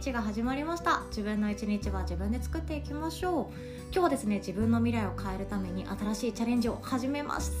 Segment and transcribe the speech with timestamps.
[0.00, 1.02] が始まりました。
[1.10, 3.54] 自分の一日は自分で作っていきましょう。
[3.92, 7.52] 今日はですね自分の未来を変えるために新しいチャレンジを始めます。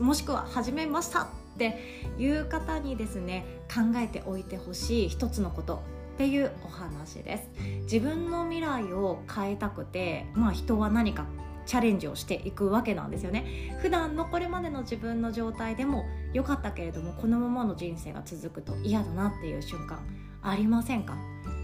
[0.00, 1.80] もしくは始めましたって
[2.18, 5.82] いう方にですね考えておいてほしい一つのこと
[6.16, 7.48] っていうお話です。
[7.84, 11.24] 自分の未来を変えたくてまあ人は何か
[11.64, 13.78] チャレンジをしていくわけなんですよね。
[13.80, 19.98] 普段のこれまでの自分の状態でも良かったけれどもこのままの人生が続くと嫌だなっていう瞬間
[20.42, 21.16] ありませんか？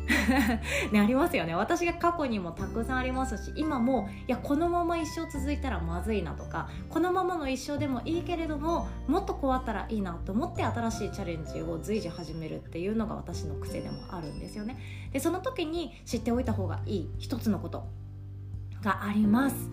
[0.92, 1.54] ね、ありますよね。
[1.54, 14.76] 私が過去にもたくさんありますし今もいやこのまま一生続いたらまずいなとかこのままの一生でもいいけれどももっとこうあったらいいなと思って新しいチャレンジを随時始めるっていうのが私の癖でもあるんですよね。
[15.12, 17.86] でその時に知っておいた方がいい一つのこと
[18.82, 19.70] があります。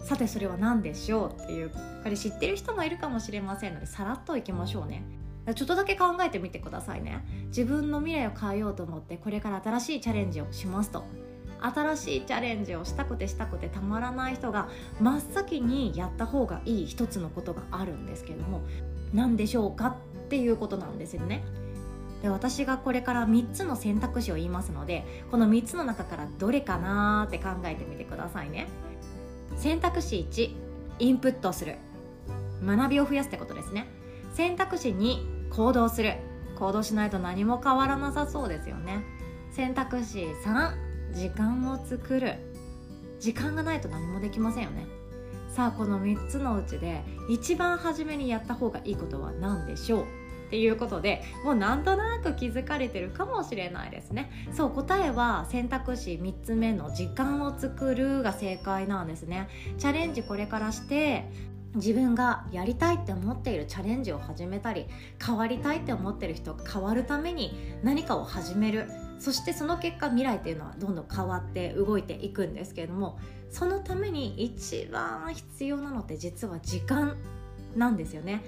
[0.00, 1.76] さてそれは何でしょうっていうこ
[2.08, 5.02] れ知ってる人もいるかもしれませんのでさらっといきましょうね。
[5.54, 7.24] ちょっとだけ考えてみてくださいね。
[7.48, 11.04] 自分の未来を変えようと思ってこれから新しいチャレンジをしますと。
[11.60, 14.68] 新しいチャレンジをしたくてしたくてたまらない人が
[15.00, 18.62] 真っ先にやった方がいい一つのことがあるんですけども
[19.12, 21.42] 何でしょうかっていうことなんですよね。
[22.22, 28.66] で私がこれから3つの選択肢を言いますのでこの3つの中からどれかなーって考えてみてくださいね。
[29.56, 30.50] 選択肢1
[31.00, 31.76] インプットする。
[32.64, 33.86] 学びを増やすってことですね。
[34.32, 36.14] 選択肢2行動する。
[36.58, 39.04] 行動しないと何も変わらなさそうですよね。
[39.52, 40.72] 選択肢3
[41.14, 42.34] 時間を作る。
[43.20, 44.86] 時間がないと何もできませんよね。
[45.48, 50.02] さあこの3つのうちで一番初めにやった方がいいことは何でしょう？
[50.02, 54.30] っていうことでもうなんとなく気づかれてるかもしれないですね。
[54.52, 59.48] そう答えは選択肢3つ目の時間を作るが正解なんですね。
[59.78, 61.28] チャレンジこれからして
[61.74, 64.86] 自分がやりたいって思っているチャレンジを始めたり
[65.24, 67.52] 変わりたいって思ってる人変わるために
[67.82, 68.86] 何かを始める。
[69.18, 73.18] そしてその結果未来っていうのはどんどん変わって動いていくんですけれども
[73.50, 77.16] そのために一番必要なのって実は時間
[77.76, 78.42] なんですよね。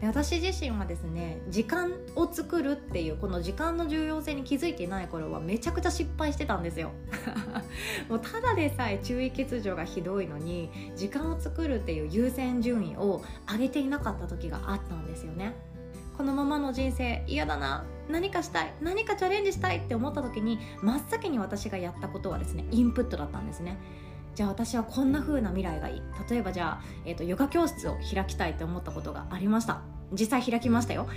[0.00, 6.92] で私自身はですね時間を作るっていうこの時間の重要性に気づいていない頃はめちゃくちゃ失敗してたんですよ。
[8.08, 15.54] もうただでさえ注意欠如がひどいのに時間を作るっていう優先順位を上げていなかった時があったんですよね。
[16.16, 23.78] このままの人生嫌だな何かしたい何かチャレンジしたいって思った時に真っ先に私がやったことはですねインプットだったんですね。
[24.36, 26.02] じゃあ私はこんな風な未来がいい。
[26.30, 29.80] 例えばじゃあ、えーと、ヨガ教室を開きたいと思ったことがありました。
[30.12, 31.08] 実際開きましたよ。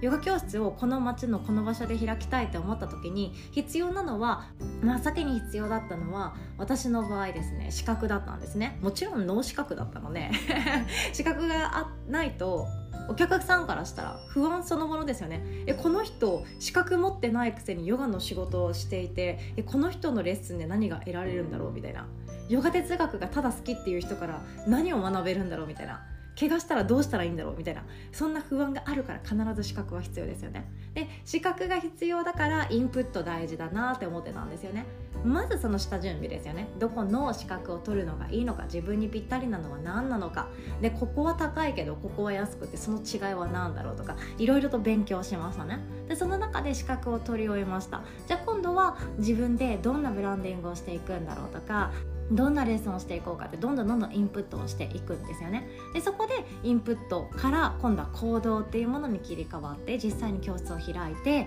[0.00, 4.46] ヨガ教室をこの町のこの場所で開きたいと思った時に必要なのは
[4.80, 8.78] 真っ先に必要だったのは私の場合ですね資格だったんですね。
[8.80, 10.30] もちろん脳資格だったので
[11.12, 12.68] 資格がないと
[13.08, 15.42] お客さんからしたら不安そのものですよね。
[15.66, 22.06] えこの人資格持ってないくせにヨガの仕事をしていてえこの人のレッスンで何が得られるんだろうみたいな。
[22.48, 26.02] ヨガ哲学がただ好きっていう人から何を学べるんだろうみたいな。
[26.38, 27.82] 怪我したらどうしたらいいんだろうみたいな。
[28.12, 30.70] そんな不安があるから必ず資格は必要ですよね。
[30.94, 34.86] で資格が必要だからインプット大事だなって思ってたんですよね。
[35.24, 36.68] まずその下準備ですよね。
[36.78, 40.46] どこの資格を取るのがいいのか自分にぴったりなのは何なのか。
[40.80, 45.80] でここは高いけどここは安くてその違いは何だろうとかいろいろと勉強しましたね。
[46.06, 48.02] でその中で資格を取り終えました。
[48.28, 51.90] じゃあ今度は自分でどんなブランディングをしていくんだろうとか
[52.30, 55.68] どんなレッスンをしていこうかってどんどんどんどんインプットをしていくんですよね。
[55.94, 61.46] でそこでインプットから今度は行動っていうものに切り替わって実際に教室を開いて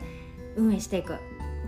[0.55, 1.15] 運営していく。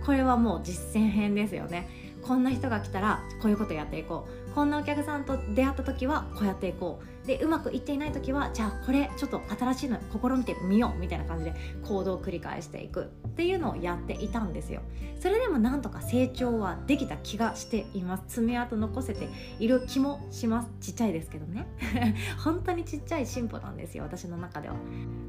[0.04, 1.88] これはもう実践編ですよね。
[2.22, 4.54] こんな人が来たらこういうことやっていこう。
[4.54, 7.26] こんなお客さんと出会った時はこうやっていこう。
[7.26, 13.10] でうまくいっていない時はじゃあこれちょっと新しいの試みてみようみたいな感じで行動を繰り返していく。
[13.34, 14.80] っていうのをやっていたんですよ。
[15.18, 18.22] それでもなんとか成長はできた気がしています。
[18.28, 19.28] 爪痕残せて
[19.58, 20.68] いる気もします。
[20.80, 21.66] ちっちゃいですけどね。
[22.38, 24.76] 本当にちっちゃい進歩なんですよ私の中では。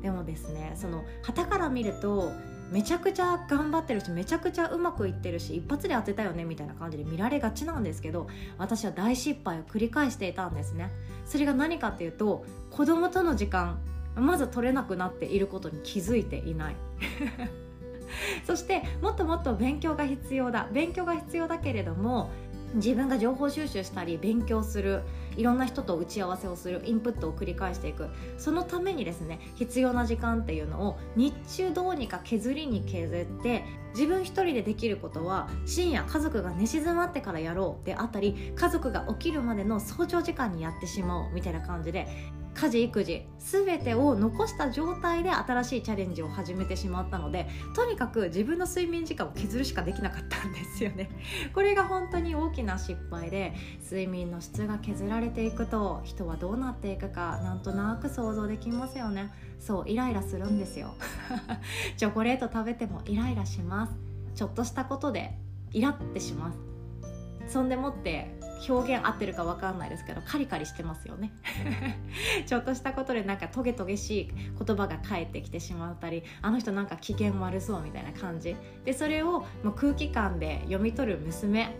[0.03, 2.31] でもですねその旗から見ると
[2.71, 8.27] めちゃくちゃ頑張ってるしめちゃくちゃうまくいってるし一発で当てたよねみたいな感じで見られがちなんですけど
[8.59, 10.91] 私は大失敗を繰り返していたんですね。
[11.25, 13.79] それが何かっていうと子供との時間
[14.15, 16.75] まず取れなくなっていることに気づいていない。
[18.45, 20.67] そしてもっともっと勉強が必要だ。
[20.71, 22.29] 勉強が必要だけれども
[22.75, 25.03] 自分が情報収集したり勉強する
[25.37, 28.07] いろんな人と打ち合わせをするインプットを繰り返していく。
[28.37, 33.63] そのためにですね必要な時間っていうのを日中どうにか削りに削って
[33.93, 42.07] 自分一人でできることは深夜家族が寝静まってからやろうであったり家族が起きるまでの早朝時間にやってしまおうみたいな感じで
[42.55, 51.09] 家事育児全てを残した状態で新しいチャレンジを始めてしまったのでとにかく自分の睡眠時間を削るしかできなかったんですよね。
[51.53, 53.53] これが本当に大きな失敗で
[53.83, 59.31] 睡眠の質が削られていくと人はどうなっていくかなんとなく想像できますよね。
[59.59, 60.95] そうイライラするんですよ。
[61.97, 63.93] チョコレート食べてもイライラします。
[64.33, 65.37] ちょっとしたことで
[65.71, 66.59] イラってします。
[67.47, 68.33] そんでもって
[68.67, 71.31] 表現合ってるか分かんないですけどカリカリしてますよね。
[72.45, 78.55] ちょっとしたことでなんかトゲトゲしい言葉が返ってきてしまったりあの人なんか機嫌悪そうみたいな感じ。
[78.83, 81.75] でそれをもう空気感で読み取る娘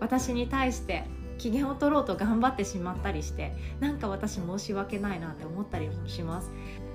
[0.00, 1.04] 私に対して
[1.38, 6.50] 機嫌を取ろうと頑張ってしまったりしてなんか私申し訳ないなって思ったりします。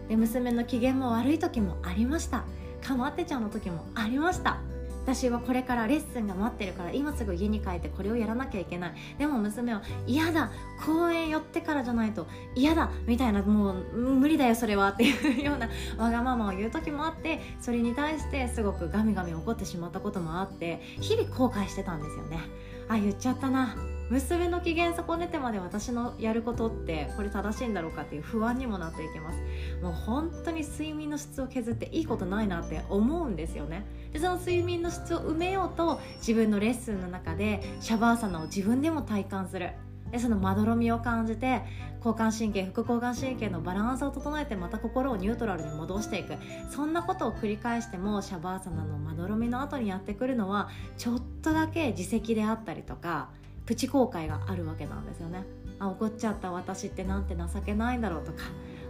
[0.10, 2.44] で娘の機嫌も悪い時もありました。
[2.84, 4.60] かまってちゃんの時もありました
[5.04, 8.94] 私はこれからレッスンが待ってるから今すぐ家に帰ってこれをやらなきゃいけない。
[9.18, 10.52] でも娘は嫌だ
[10.86, 22.40] 公園寄ってからじゃないと嫌だみたいなもう無理だよそれはっていうようなわがままを言う時もあってそれに対してすごくガミガミ怒ってしまったこともあって日々後悔してたんですよね。
[22.88, 23.76] あ言っちゃったな。
[24.10, 29.38] 娘の機嫌損ねてまで私のやることってこれ正しいんだろうかっていう不安にもなっていきます。
[29.82, 33.86] もう本当に睡眠の質を削っていいことないなって思うんですよね。
[34.12, 39.72] でその睡眠の質を埋めようと自分のレッスンの中でシャバーサナを自分でも体感する。
[40.12, 41.64] でそのまどろみを感じて
[41.98, 46.36] 交感神経副交感神経のバランスを整えてまた心をニュートラルに戻していく。
[46.70, 53.30] そんなことを繰り返してもシャバーサナのまどろみの後にやってくるのはちょっとだけ自責であったりとか
[53.66, 55.44] プチ後悔があるわけなんですよね。
[55.80, 58.44] あ怒っちゃった私ってなんて情けないんだろうとか。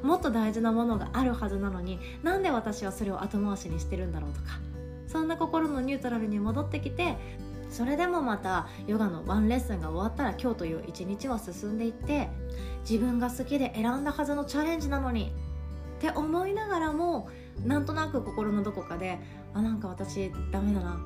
[0.04, 4.74] もっと大事なものがあるはずなのになんで私はそれを後回しにしてるんだろうとか。
[5.08, 7.18] そんな心のニュートラルに戻ってきて
[7.70, 12.30] それでもまたヨガのワンレッスンが終わったら今日という一日は進んでいって
[12.82, 15.32] 自分が好きで選んだはずのチャレンジなのに
[16.00, 17.30] って思いながらも
[17.64, 19.20] なんとなく心のどこかで
[19.54, 21.00] あなんか私ダメだな。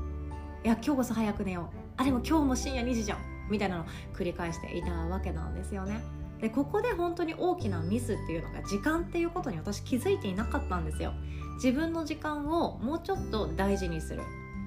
[0.64, 1.78] いや今日こそ早く寝よう。
[1.98, 3.18] あでも今日も深夜2時じゃん。
[3.50, 6.02] みたいなのを繰り返していたわけなんですよね。
[6.42, 11.14] でここで本当に大きなミスっていうのが時間っていうことに私気づいていなかったんですよ。
[11.56, 14.22] 自分の時間をもうちょっと大事にする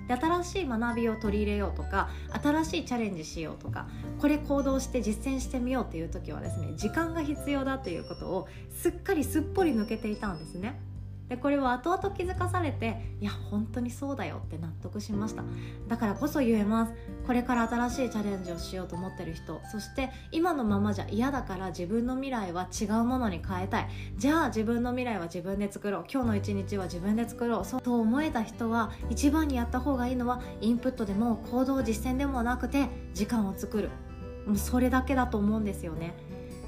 [0.08, 2.10] で新しい学びを取り入れようとか
[2.42, 3.88] 新しいチャレンジしようとか
[4.18, 10.80] これ行動して実践してみようっていう時はですね時間が必要だっていうことをすっかりすっぽり抜けていたんですね。
[11.30, 15.44] でこれは後々気づかされていや本当にそうだよって納得しました。
[15.88, 16.92] だからこそ言えます。
[17.24, 23.88] これから新しいチャレンジをしようと思ってる人そして今のままじゃ嫌だから自分の未来は違うものに変えたい。
[24.16, 26.04] じゃあ自分の未来は自分で作ろう。
[26.12, 27.64] 今日の一日は自分で作ろう。
[27.64, 33.90] そうと思えた人は一番にやった方がいいのはインプットでも行動実践でもなくて時間を作る。
[34.46, 36.12] もうそれだけだと思うんですよね。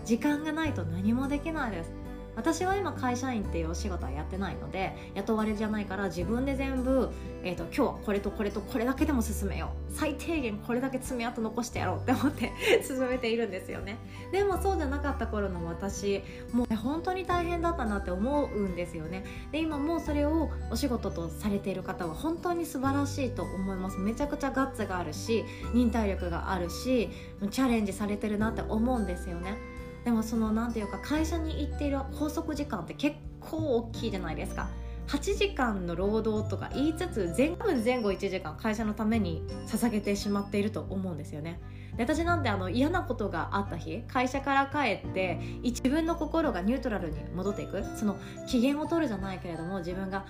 [0.05, 2.02] 時間がないと何もできないです。
[2.35, 7.11] 私は今会社員っていうお仕事はやってないので雇われじゃないから自分で全部、
[7.43, 9.93] えーと、今日はこれとこれとこれだけでも進めよう。
[9.93, 12.51] 最低限これだけ爪痕残してやろうって思って
[12.83, 13.99] 進めているんですよね。
[14.33, 19.25] でもそうじゃなかった頃の私もう本当に大変だったなって思うんですよね。
[19.53, 23.99] で今もうそれをお仕事とされている方は本当に素晴らしいと思います。
[23.99, 25.45] めちゃくちゃガッツがあるし
[25.75, 27.11] 忍耐力があるし
[27.51, 29.72] チャレンジされてるなって思うんですよね。
[30.05, 34.69] でもその何ていうか会社に行っている拘束時間って結構大きいじゃないですか。
[35.09, 41.61] 8時間の労働とか言いつつ全部前後1時間会社のために捧げてしまっていると思うんですよね。
[41.99, 47.85] 私なんてあの嫌なことがあった日会社から帰って自分の心がニュートラルに戻っていく。
[47.97, 48.17] その
[48.47, 50.25] 機嫌を取るじゃないけれども自分が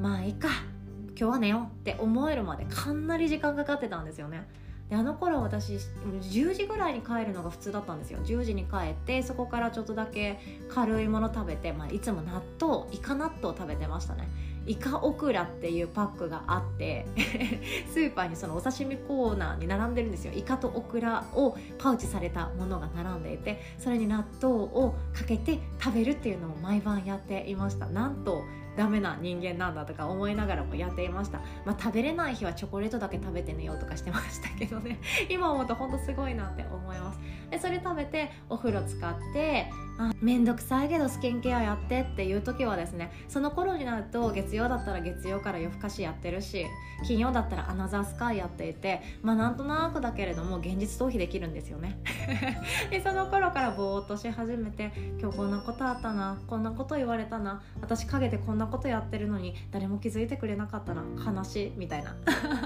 [0.00, 0.48] まあいいか
[1.18, 4.46] 今日は寝ようって思えるまでかなり時間かかってたんですよね。
[4.88, 8.20] であの頃私10時ぐらいに帰るのが普通だったんですよ。
[8.20, 10.38] 10時に帰ってそこからちょっとだけ
[10.68, 14.28] 軽いもの食べて、まあ、いつも納豆イカ納豆食べてましたね。
[14.66, 17.06] イカオクラっていうパックがあって
[17.88, 20.32] スーパーにそのお刺身コーナーに並んでるんですよ。
[20.34, 27.86] イカとオクラをパウチされたものが並んでいてそれに納豆をかけて食べるっていうのを毎晩やっていました。
[27.86, 28.42] なんと
[28.76, 34.98] ダメな人間なんだとか思いながらもやっていました、まあ、食べれない日はチョコレートだけ食べて寝ようとかしてましたけどね。
[35.28, 37.20] 今思うと本当すごいなって思います。
[37.50, 46.66] でそれ食べてお風呂使ってあめんどくさいけどスキンケアやってっていう時はですねその頃になると月曜だったら月曜から夜更かしやってるし
[47.06, 51.98] 金曜だったらアナザースカイやっていてまあなんとなくだけれども現実逃避できるんですよね。
[52.90, 62.16] でその頃からぼーっとし始めて今日こんなことあったなこんなこと言われたな私陰でこんなことやってるのに誰も気づいてくれなかったな悲しいみたいな。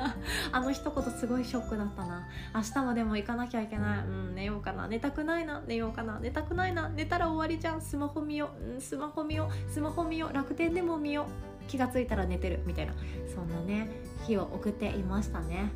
[0.52, 2.28] あの一言すごいショックだったな。
[2.54, 3.98] 明日もでも行かなきゃいけない。
[4.00, 4.88] うん寝ようかな。
[4.88, 5.62] 寝たくないな。
[5.66, 6.18] 寝ようかな。
[6.18, 6.88] 寝たくないな。
[6.88, 7.80] 寝たら終わりじゃん。
[7.80, 9.70] スマホ見よう、スマホ見よう。
[9.70, 10.32] スマホ見よう。
[10.32, 11.68] 楽天でも見よう。
[11.68, 12.94] 気がついたら寝てるみたいな。
[13.32, 13.88] そんなね
[14.26, 15.70] 日を送っていましたね。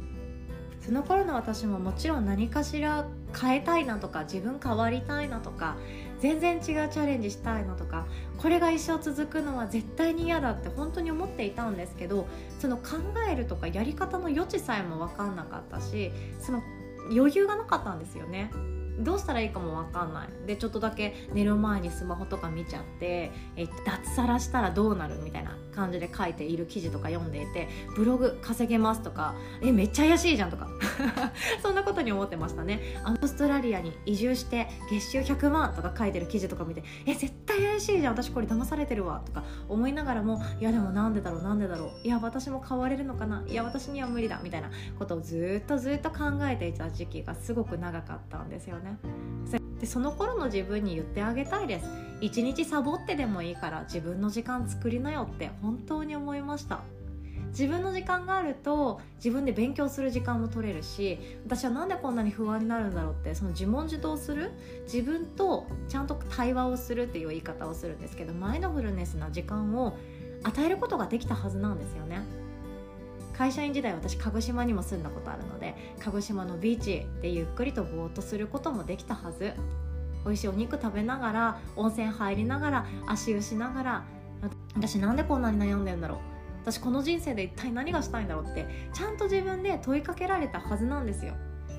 [0.85, 3.07] その頃の私ももちろん何かしら
[3.41, 5.77] 変えたいなとか自分変わりたいなとか
[6.25, 8.07] 全然違うチャレンジしたいなとか
[8.39, 12.27] これが一生続くのは絶対に嫌だって本当に思っていたんですけど
[12.59, 12.97] その考
[13.31, 16.63] えるとかやり方の余地さえも分かんなかったしその
[17.11, 18.51] 余裕がなかったんですよね。
[18.99, 20.29] どうしたらいいかも分かんない。
[20.47, 30.69] でちょっとだけ寝る前にスマホとか見ちゃってえ脱サラしたらどうなるみたいな感じで書いている記事とか読んでいてブログ稼げますとかえめっちゃ怪しいじゃんとか。
[31.63, 32.81] そんなことに思ってましたね。
[33.05, 38.15] オーストラリアに移住して月収100万とか書いてる記事とか見てえ絶対怪しいじゃん。
[38.15, 42.07] 私これ騙されてるわとか思いながらもいやでもなんでだろうなんでだろう。
[42.07, 43.43] いや私も変われるのかな。
[43.47, 44.41] いや私には無理だ。
[44.43, 48.84] みたいなことをずっとずっと考えていた時期がすごく長かったんですよね。
[49.81, 51.87] でその頃の自分に言ってあげたいです。
[52.21, 56.81] 一日サボってでもいいから自分の時間作りなよって本当に思いました。
[57.49, 64.51] 自分の時間があると自分で勉強する時間も取れるし私は何でこんなに不安になるんだろうってその自問自答する
[64.93, 69.97] 自分とちゃんと対話をするっていう言い方をするんですけどマインドフルネスな時間を
[70.43, 72.23] 与えることができたはずなんですよね。
[73.37, 79.53] 会社員時代私鹿児島にも住んだことあるので鹿児島のビーチでゆっくりとぼーっとすることもできたはず。
[80.25, 84.05] 美味しいお肉食べながら温泉入りながら足湯しながら。
[84.75, 86.19] 私なんでこんなに悩んでんだろう。
[86.63, 91.35] 私この人生で一体何がしたいんだろうってちゃんと自分で問いかけられたはずなんですよ。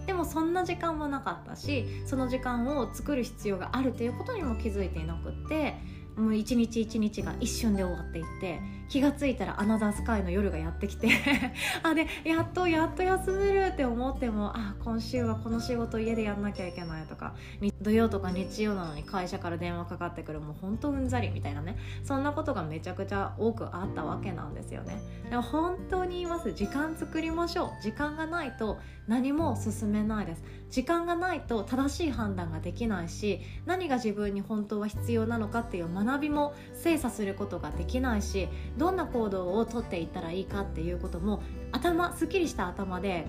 [0.05, 5.75] でもそんな時間もなかったしその時間を作る必要があるということにも気づいていなくって
[6.15, 11.09] もう一日一日が一瞬で終わっていって気が付いたらアナザースカイの夜がやってきて。
[11.83, 17.35] あでやっとやっと休めるって思ってもあ今週はこの仕事家でやんなきゃいけないとか。
[17.81, 20.39] 土曜とか日曜なのに会社から電話かかってくる。
[20.39, 21.77] もうほんとうんざりみたいなね。
[22.03, 24.99] そんなことがめちゃくちゃ多くあったわけなんですよね。
[25.29, 26.51] でも本当に言います。
[26.51, 27.81] 時間作りましょう。
[27.81, 30.43] 時間がないと何も進めないです。
[30.69, 41.41] 時間がないと正しい判断ができないし何が自分に本当は必要なのかっていう学びも精査することができないしどんな行動をとっていったらいいかっていうことも
[41.71, 43.25] 頭すっきりした頭で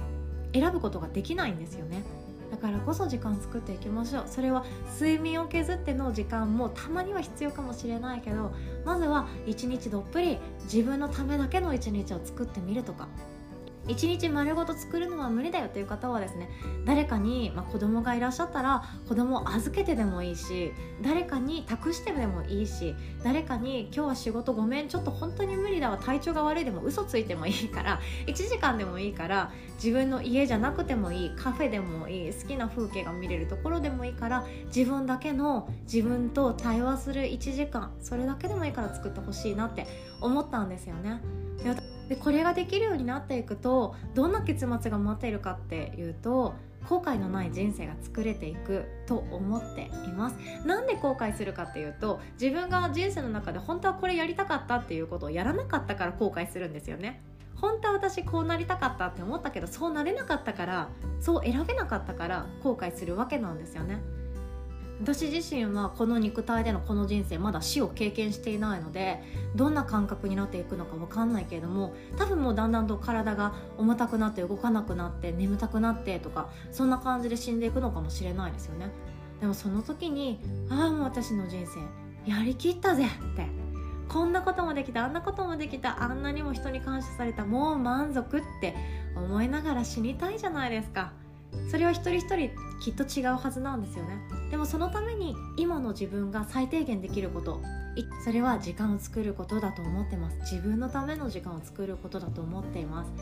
[0.52, 2.02] 選ぶことができないんですよね。
[2.50, 4.24] だからこそ時間作っていきましょう。
[4.26, 4.64] それは
[5.00, 8.52] 睡眠を削っての時間もたまには必要かもしれないけど
[8.84, 13.08] まずは一日どっぷり自分のためだけの一日を作ってみるとか。
[13.86, 16.50] 1日丸ごと作るのは無理だよという方はですね
[16.84, 39.86] 誰かに、まあ、子供がいらっしゃったら子供を預けてでもいいし誰かに託してでもいいし誰かに今日は仕事ごめんちょっと本当に無理だわ体調が悪いでも嘘ついてもいいから 1時間でもいいから自分の家じゃなくてもいいカフェでもいい好きな風景が見れるところでもいいから自分だけの自分と対話する1時間それだけでもいいから作ってほしいなって
[40.20, 41.20] 思ったんですよね。
[42.08, 46.54] でこれができるようになっていくとどんな結末が待っているかっていうと
[46.88, 50.36] 後悔のない人生が作れていくと思っています。
[50.64, 57.22] なんで後悔するかっていうと自分が人生の中で本当はこれやりたかったっていうことをやらなかったから後悔するんですよね。
[57.56, 60.88] 本当は私こうなりたかったって思ったけどそうなれなかったから
[61.20, 64.00] そう選べなかったから後悔するわけなんですよね。
[65.00, 69.22] 私自身はこの肉体でのこの人生まだ死を経験していないので
[69.54, 78.90] どんな感覚になっていくのか分かんないけれども多分もうだんだんと体が重たくなって動かなくなって眠たくなってとかそんな感じで死んでいくのかもしれないですよね。
[79.40, 83.46] でもその時にああもう私の人生やりきったぜって
[84.08, 88.74] こんなこともできたあんなこともできたあんなにも人に感謝されたもう満足って
[89.14, 91.12] 思いながら死にたいじゃないですか。
[91.70, 94.18] それは一人一人きっと違うはずなんですよね。
[94.50, 97.60] でもそのために今の自分が最低限できること
[98.24, 100.36] それは時間を作ることだと思ってます。
[100.52, 103.12] 自分のための時間を作ることだと思っています。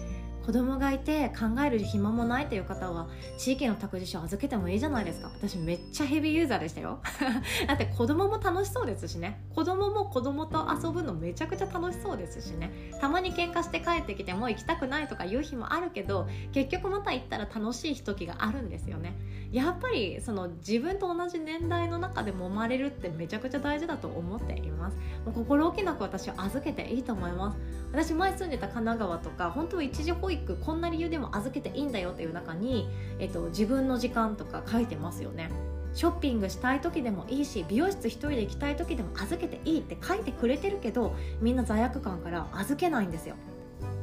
[0.45, 5.31] 子供がいて考える暇もないという方は地域の託児所預けてもいいじゃないですか。
[5.35, 6.99] 私めっちゃヘビーユーザーでしたよ。
[7.67, 9.43] だって子供も楽しそうですしね。
[9.55, 12.71] 子供も子供と遊ぶのめちゃくちゃ楽しそうですしね。
[13.01, 19.15] たまに喧嘩して帰ってきても行きたくないとか言う日もあるけど結局また行ったら楽しい時があるんですよね。
[19.51, 24.97] やっぱりその自分と同じ年代の中で揉まれるってめちゃくちゃ大事だと思っています。
[25.25, 27.59] もう心置きなく私は預けていいと思います。
[27.93, 35.51] 私前住んでた神奈川とか本当は一時保育こんな理由でも預けていいんだよっていう中に、えっと、自分の時間とか書いてますよね。
[35.95, 43.37] ショッピングしたい時でもいいし美容室一人で行きたい時でも預けていいって書いてくれてるけどみんな罪悪感から預けないんですよ。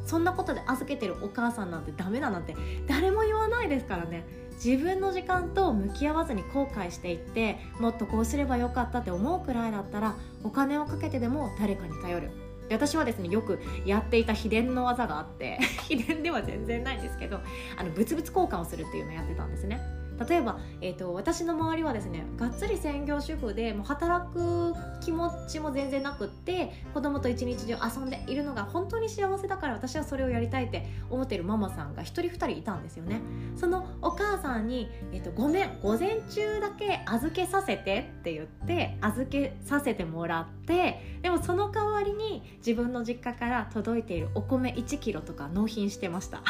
[0.06, 2.56] そんなことで預けてるお母さんなんてダメだなんて
[2.88, 4.26] 誰も言わないですからね。
[4.64, 12.30] 自分の時間と向き合わずに後悔していってもっとこうすればよかったって思うくらいだったらお金をかけてでも誰かに頼る。
[12.70, 15.58] で私はですねよくやっていた秘伝の技があって
[15.90, 17.40] 秘伝では全然ないんですけど
[17.76, 19.82] あの物々交換をするっていうのをやってたんですね。
[20.28, 33.22] 例えば、えーと、私の周りはですねがっつり専業主婦でもう働く気持ちも全然なくって子供と一日中遊んでいるのが本当に幸せだから私はそれをやりたいって思ってるママさんが1人2人いたんですよね。
[33.56, 46.44] そのお母さんに、えーと「ごめん午前中だけ預けさせて」って言って預けさせてもらってでもその代わりに自分の実家から届いているお米1キロとか納品してました。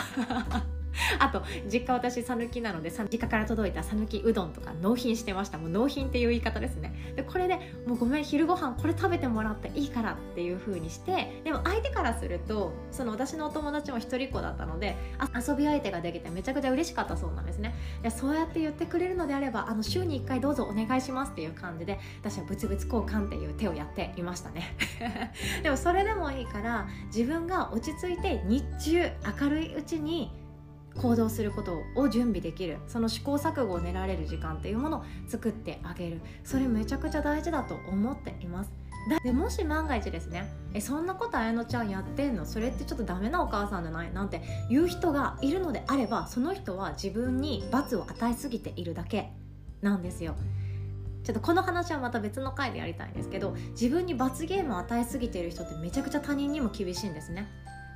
[1.20, 5.58] あと実家私讃岐なので実家から届いた讃岐うどんとか納品してました。
[5.58, 7.14] もう納品っていう言い方ですね。
[7.16, 7.56] でこれで
[7.86, 14.96] もうごめん昼ご飯これ食べてもらっていいからっていう風にしてでも相手からするとその私のお友達も一人っ子だったので
[15.36, 17.76] 遊び相手ができてめちゃくちゃ嬉しかったそうなんですね。
[18.02, 24.76] でそうやって言ってくれるのであればあの週に1回どうぞお願いしますっていう感じで私は物々交換っていう手をやっていましたね。
[25.64, 30.32] でもそれでもいいから自分が落ち着いて日中明るいうちに
[31.00, 32.78] 行動することを準備できる。
[32.88, 36.22] その試行錯誤を練られる時間っていうものを作ってあげる。
[36.44, 38.72] それめちゃくちゃ大事だと思っています。
[39.24, 40.48] でもし万が一ですね。
[40.76, 42.46] えそんなこと綾乃ちゃんやってんの？
[42.46, 44.14] それってちょっとダメなお母さんじゃない？
[44.14, 49.32] なんて言う人がいるのであればその人は自分に罰を与えすぎているだけ
[49.82, 50.36] なんですよ。
[51.24, 57.48] ちょっとこの話はまた別の回でやりたいんですけど自分に罰ゲームを与えすぎている人ってめちゃくちゃ他人にも厳しいんですね。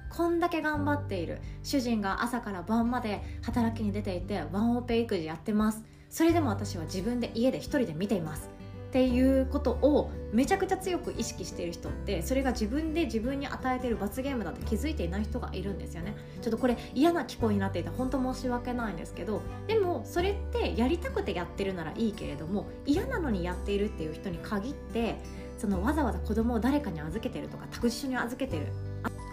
[0.09, 1.39] こんだけ頑張っている。
[1.63, 5.83] 主人が朝から晩まで働きに出ていてワンオペ育児やってます。
[6.09, 8.49] それでも私は自分で家で一人で見ています。
[8.89, 16.15] っていうことをめちゃくちゃ強く意識している人ってそれが自分で自分に与えている罰ゲームだって気づいていない人がいるんですよね。
[16.41, 25.17] ちょっとこれ嫌な聞こえになっていて本当申し訳ないんですけどでもそれってやりたくてやってるならいいけれども嫌なのにやっているっていう人に限って
[25.57, 28.67] そのわざわざ子供を誰かに預けてるとか託児所に預けてる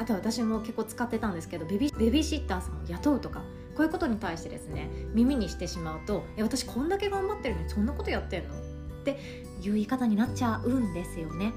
[0.03, 3.41] あと私も結構使ってたんですけどベビベビーシッターさんを雇うとか
[3.77, 8.51] こういうことに対してですね耳にしてしまうと「え私こんだけ頑張ってるのにそんなことやってんの?」
[9.03, 9.11] って
[9.63, 11.53] いう言い方になっちゃうんですよね。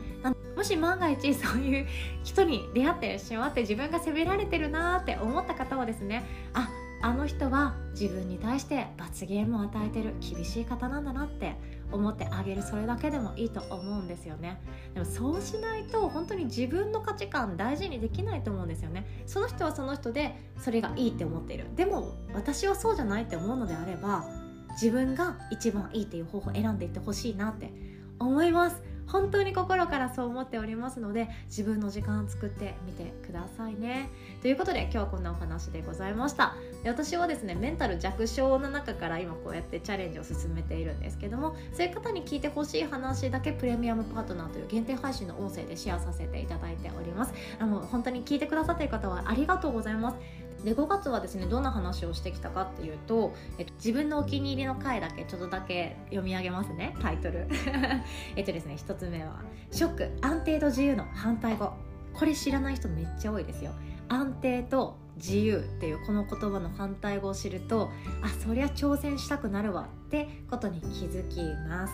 [0.56, 1.88] もし万が一そういう
[2.24, 6.70] 人に出会ってしまって自分が責められてるなーって思った方はですねあ
[7.02, 11.56] あの人は自分に対して罰ゲームを与えてる厳しい方なんだなって
[11.92, 14.60] 思ってあげるそれだけでもいいと思うんですよね。
[14.94, 19.06] でもそうしないと本当に自分の価値観大事にできないと思うんですよね。
[19.26, 21.68] その人はその人でそれがいいって思っている。
[21.76, 24.26] でも私はそうじゃないって思うのであれば
[24.72, 27.72] 自分が一番いいっていう方法を選んでいってほしいなって
[28.20, 28.95] 思います。
[29.08, 34.10] 本当に心からそう思っておりますので自分の時間を作ってみてくださいね。
[34.42, 36.56] ということで今日はこんなお話でございました。
[36.84, 47.34] で私はですねメンタル弱小の中から今こうやってチャレンジを進めているんですけどもそういう方に聞いてほしい話だけプレミアムパートナーという限定配信の音声でシェアさせていただいております。
[47.60, 50.45] あの本当に聞いてくださっている方はありがとうございます。
[50.66, 57.48] で5月はですねどんな話をしてきたかっていうと、えっと、自分のお気に入りの回だけちょっとだけ読み上げますねタイトル。
[58.36, 61.72] えっとですね1つ目は「ショック安定と自由の反対語」
[62.14, 63.72] これ知らない人めっちゃ多いですよ。
[64.08, 71.94] 安定と自由っていうこの言葉の反対語を知るとあそりゃ挑戦したくなるわってことに気づきます。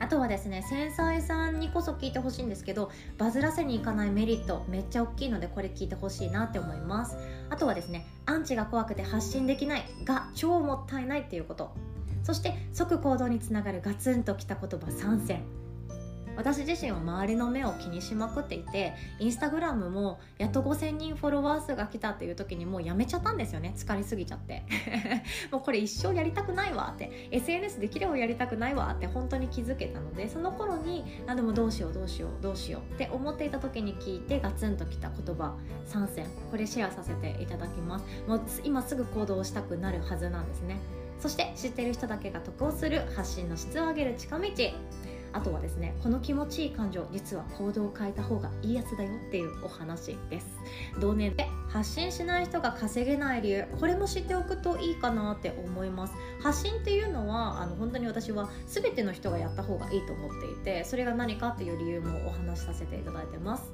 [0.00, 7.16] あとはですね繊細さんにこそ聞いてほしいんですけどバズらせにいかないメリットめっちゃ大きいのでこれ聞いてほしいなって思います。
[7.50, 11.72] あとはですねアンチが怖くて発信できないが超もったいないっていうこと。
[12.22, 15.42] そして即行動につながるガツンときた言葉3選
[16.36, 23.74] 私自身は周りの目を気にしまくっていてインスタグラムもやっと5000人フォロワー数が来たっていう時にもうやめちゃったんですよね。
[23.76, 24.64] 疲れすぎちゃって。
[25.50, 27.28] もうこれ一生やりたくないわって。
[27.30, 38.04] SNS できればやりたくないわって本当に気づけたのでその頃にあでもどうしようどうしようどうしようって思っていた時に聞いてガツンときた言葉3選これシェアさせていただきます。
[38.26, 40.78] もう今すぐ行動したくなるはずなんですね。
[41.18, 44.44] そして知ってる人だけが得をする発信の質を上げる近道。
[45.34, 50.46] あとはですねこの気持ちいい感情実は行動を変えた方がいいやつだよっていうお話です。
[51.00, 56.14] 同年で発信しない人が稼げない理由これも知っておくといいかなって思います。
[56.40, 63.72] 発信っていうのはあの本当に私は全ての人がやった方がいいと思っていてそれが何かっていう理由もお話しさせていただいてます。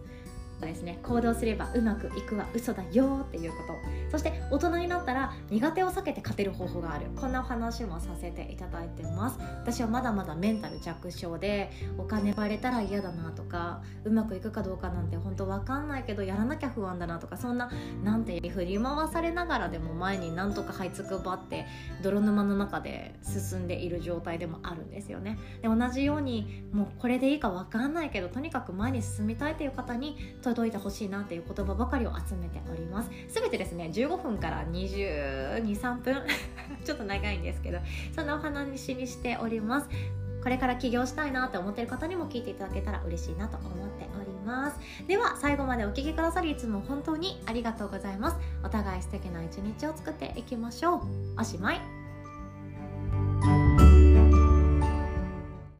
[0.66, 0.98] ですね。
[1.02, 3.74] 行動すればうまくいくは嘘だよっていうこと。
[4.10, 7.06] そして大人になったら苦手を避けて勝てる方法がある。
[7.16, 9.38] こんなお話もさせていただいてます。
[9.60, 17.70] 私はまだまだメンタル弱小でお金割れたら嫌だなとかうまくいくかどうかなんて本当わかんないけどやらなきゃ不安だなとかそんな
[18.02, 21.66] なんて振り回されながらでも前になんとか這いつくばって
[22.02, 25.38] 泥沼の中で進んでいる状態でもあるんですよね。
[25.62, 30.16] で同じようにもうこれでいいかわかんないけどとにかく前に進みたいという方に
[30.50, 33.10] 届いてほしいなっていう言葉ばかりを集めております。
[33.28, 36.22] すべてですね15分から223分。
[36.84, 37.78] ちょっと長いんですけど
[38.14, 39.88] そんなお話にしております。
[40.42, 44.78] これから起業したいなって思ってる方にも聞いていただけたら嬉しいなと思っております。
[45.06, 48.36] では最後までお聴きくださりいつも本当にありがとうございます。
[48.64, 51.00] お互い素敵な一日を作っていきましょう。
[51.38, 51.99] おしまい。